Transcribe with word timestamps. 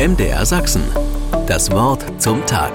MDR 0.00 0.46
Sachsen. 0.46 0.82
Das 1.46 1.70
Wort 1.72 2.22
zum 2.22 2.46
Tag. 2.46 2.72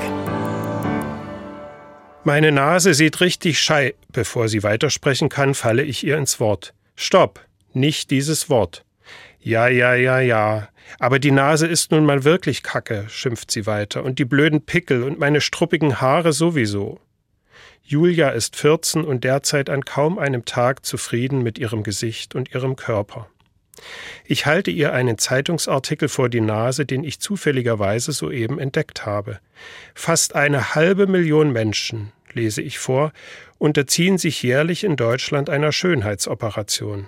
Meine 2.24 2.52
Nase 2.52 2.94
sieht 2.94 3.20
richtig 3.20 3.60
schei. 3.60 3.96
Bevor 4.12 4.48
sie 4.48 4.62
weitersprechen 4.62 5.28
kann, 5.30 5.56
falle 5.56 5.82
ich 5.82 6.06
ihr 6.06 6.20
ins 6.20 6.40
Wort. 6.40 6.76
Stopp, 6.96 7.44
nicht 7.74 8.12
dieses 8.12 8.48
Wort. 8.52 8.86
Ja, 9.40 9.68
ja, 9.68 9.96
ja, 9.96 10.20
ja. 10.20 10.70
Aber 11.00 11.18
die 11.18 11.32
Nase 11.32 11.66
ist 11.66 11.90
nun 11.90 12.06
mal 12.06 12.26
wirklich 12.26 12.62
Kacke, 12.62 13.06
schimpft 13.10 13.50
sie 13.50 13.66
weiter, 13.66 14.04
und 14.04 14.20
die 14.20 14.26
blöden 14.26 14.64
Pickel 14.64 15.02
und 15.02 15.18
meine 15.18 15.42
struppigen 15.42 16.00
Haare 16.02 16.32
sowieso. 16.32 17.00
Julia 17.82 18.30
ist 18.30 18.56
14 18.56 19.04
und 19.04 19.24
derzeit 19.24 19.72
an 19.72 19.84
kaum 19.84 20.20
einem 20.20 20.46
Tag 20.46 20.86
zufrieden 20.86 21.42
mit 21.42 21.58
ihrem 21.58 21.82
Gesicht 21.82 22.36
und 22.36 22.54
ihrem 22.54 22.76
Körper. 22.76 23.28
Ich 24.28 24.48
halte 24.48 24.72
ihr 24.72 24.92
einen 24.92 25.20
Zeitungsartikel 25.20 26.10
vor 26.10 26.30
die 26.30 26.42
Nase, 26.42 26.86
den 26.86 27.04
ich 27.04 27.20
zufälligerweise 27.20 28.12
soeben 28.12 28.58
entdeckt 28.58 29.06
habe. 29.06 29.40
Fast 29.94 30.34
eine 30.34 30.74
halbe 30.74 31.06
Million 31.06 31.52
Menschen, 31.52 32.12
lese 32.34 32.64
ich 32.64 32.80
vor, 32.80 33.14
unterziehen 33.60 34.18
sich 34.18 34.42
jährlich 34.42 34.84
in 34.84 34.96
Deutschland 34.96 35.50
einer 35.50 35.72
Schönheitsoperation. 35.72 37.08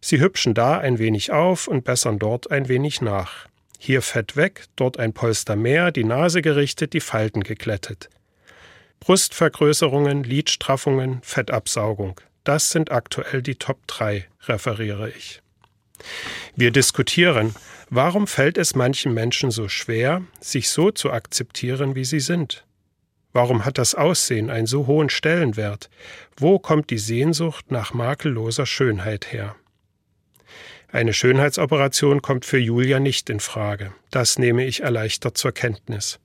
Sie 0.00 0.20
hübschen 0.20 0.54
da 0.54 0.78
ein 0.78 1.00
wenig 1.00 1.32
auf 1.32 1.66
und 1.66 1.84
bessern 1.84 2.20
dort 2.20 2.50
ein 2.52 2.68
wenig 2.68 3.00
nach. 3.00 3.48
Hier 3.80 4.00
Fett 4.00 4.36
weg, 4.36 4.66
dort 4.76 4.98
ein 4.98 5.12
Polster 5.12 5.56
mehr, 5.56 5.90
die 5.90 6.04
Nase 6.04 6.40
gerichtet, 6.40 6.92
die 6.92 7.00
Falten 7.00 7.42
geklettet. 7.42 8.10
Brustvergrößerungen, 9.00 10.22
Lidstraffungen, 10.22 11.20
Fettabsaugung. 11.22 12.20
Das 12.44 12.70
sind 12.70 12.92
aktuell 12.92 13.42
die 13.42 13.56
Top 13.56 13.86
3, 13.88 14.26
referiere 14.46 15.10
ich. 15.10 15.42
Wir 16.56 16.70
diskutieren, 16.70 17.54
warum 17.90 18.26
fällt 18.26 18.58
es 18.58 18.74
manchen 18.74 19.14
Menschen 19.14 19.50
so 19.50 19.68
schwer, 19.68 20.22
sich 20.40 20.68
so 20.68 20.90
zu 20.90 21.10
akzeptieren, 21.12 21.94
wie 21.94 22.04
sie 22.04 22.20
sind? 22.20 22.64
Warum 23.32 23.64
hat 23.64 23.78
das 23.78 23.94
Aussehen 23.94 24.50
einen 24.50 24.66
so 24.66 24.86
hohen 24.86 25.10
Stellenwert? 25.10 25.90
Wo 26.36 26.58
kommt 26.58 26.90
die 26.90 26.98
Sehnsucht 26.98 27.70
nach 27.70 27.92
makelloser 27.94 28.66
Schönheit 28.66 29.32
her? 29.32 29.54
Eine 30.90 31.12
Schönheitsoperation 31.12 32.22
kommt 32.22 32.46
für 32.46 32.58
Julia 32.58 32.98
nicht 32.98 33.28
in 33.28 33.40
Frage. 33.40 33.92
Das 34.10 34.38
nehme 34.38 34.64
ich 34.64 34.80
erleichtert 34.80 35.36
zur 35.36 35.52
Kenntnis. 35.52 36.18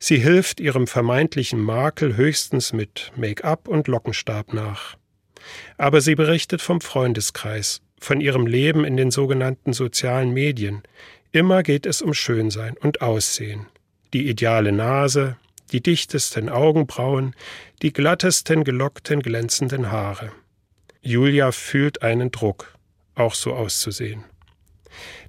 Sie 0.00 0.18
hilft 0.18 0.58
ihrem 0.58 0.88
vermeintlichen 0.88 1.60
Makel 1.60 2.16
höchstens 2.16 2.72
mit 2.72 3.12
Make-up 3.14 3.68
und 3.68 3.86
Lockenstab 3.86 4.52
nach. 4.52 4.96
Aber 5.78 6.00
sie 6.00 6.16
berichtet 6.16 6.60
vom 6.60 6.80
Freundeskreis, 6.80 7.80
von 8.02 8.20
ihrem 8.20 8.46
Leben 8.46 8.84
in 8.84 8.96
den 8.96 9.10
sogenannten 9.10 9.72
sozialen 9.72 10.32
Medien. 10.32 10.82
Immer 11.30 11.62
geht 11.62 11.86
es 11.86 12.02
um 12.02 12.14
Schönsein 12.14 12.76
und 12.78 13.00
Aussehen. 13.00 13.66
Die 14.12 14.28
ideale 14.28 14.72
Nase, 14.72 15.36
die 15.70 15.80
dichtesten 15.80 16.48
Augenbrauen, 16.48 17.34
die 17.80 17.92
glattesten, 17.92 18.64
gelockten, 18.64 19.20
glänzenden 19.20 19.90
Haare. 19.90 20.32
Julia 21.00 21.52
fühlt 21.52 22.02
einen 22.02 22.30
Druck, 22.30 22.74
auch 23.14 23.34
so 23.34 23.54
auszusehen. 23.54 24.24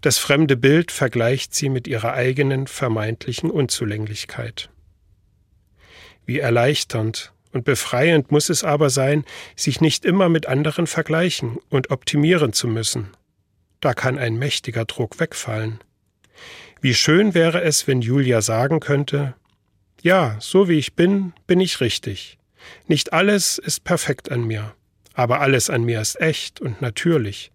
Das 0.02 0.18
fremde 0.18 0.58
Bild 0.58 0.92
vergleicht 0.92 1.54
sie 1.54 1.70
mit 1.70 1.88
ihrer 1.88 2.14
eigenen 2.14 2.68
vermeintlichen 2.68 3.50
Unzulänglichkeit. 3.50 4.70
Wie 6.26 6.40
erleichternd 6.40 7.33
und 7.54 7.64
befreiend 7.64 8.32
muss 8.32 8.50
es 8.50 8.64
aber 8.64 8.90
sein, 8.90 9.23
sich 9.56 9.80
nicht 9.80 10.06
immer 10.06 10.28
mit 10.28 10.48
anderen 10.48 10.88
vergleichen 10.88 11.58
und 11.70 11.92
optimieren 11.92 12.52
zu 12.52 12.68
müssen. 12.68 13.10
Da 13.80 13.94
kann 13.94 14.18
ein 14.18 14.36
mächtiger 14.36 14.86
Druck 14.86 15.20
wegfallen. 15.20 15.80
Wie 16.82 16.94
schön 16.94 17.34
wäre 17.34 17.62
es, 17.62 17.88
wenn 17.88 18.02
Julia 18.02 18.42
sagen 18.42 18.80
könnte, 18.80 19.36
ja, 20.02 20.36
so 20.40 20.68
wie 20.68 20.78
ich 20.80 20.95
bin, 20.95 21.34
bin 21.48 21.62
ich 21.62 21.80
richtig. 21.80 22.38
Nicht 22.88 23.14
alles 23.14 23.58
ist 23.58 23.83
perfekt 23.83 24.32
an 24.32 24.45
mir, 24.45 24.73
aber 25.14 25.39
alles 25.39 25.70
an 25.70 25.83
mir 25.83 26.02
ist 26.02 26.20
echt 26.20 26.60
und 26.60 26.82
natürlich. 26.82 27.52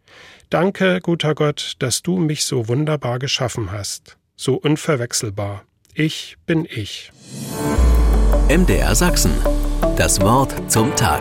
Danke, 0.49 1.01
guter 1.03 1.35
Gott, 1.35 1.75
dass 1.79 2.03
du 2.03 2.17
mich 2.17 2.45
so 2.45 2.69
wunderbar 2.69 3.19
geschaffen 3.19 3.71
hast, 3.71 4.17
so 4.35 4.55
unverwechselbar. 4.55 5.65
Ich 5.93 6.37
bin 6.47 6.67
ich. 6.71 7.13
MDR 8.49 8.95
Sachsen. 8.95 9.33
Das 9.99 10.21
Wort 10.21 10.55
zum 10.71 10.95
Tag. 10.95 11.21